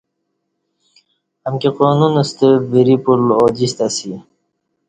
[1.47, 4.11] امکی قانون ستہ وری پُل اوجِستہ اسی